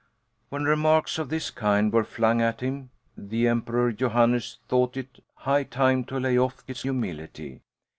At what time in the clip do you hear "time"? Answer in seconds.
5.63-6.05